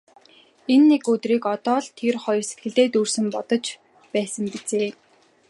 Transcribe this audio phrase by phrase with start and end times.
[0.73, 3.63] Энэ нэгэн өдрийг л одоо тэр хоёр сэтгэлдээ дүрслэн бодож
[4.13, 4.89] байсан биз ээ.